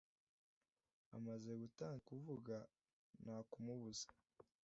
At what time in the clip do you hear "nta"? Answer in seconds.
3.23-3.37